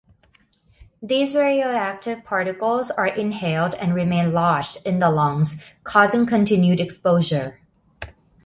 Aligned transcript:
These 1.03 1.35
radioactive 1.35 2.23
particles 2.23 2.89
are 2.89 3.05
inhaled 3.05 3.75
and 3.75 3.93
remain 3.93 4.33
lodged 4.33 4.79
in 4.83 4.97
the 4.97 5.11
lungs, 5.11 5.63
causing 5.83 6.25
continued 6.25 6.79
exposure. 6.79 7.61